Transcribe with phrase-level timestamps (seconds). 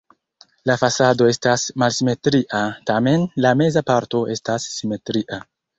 [0.69, 5.45] La fasado estas malsimetria, tamen la meza parto estas simetria.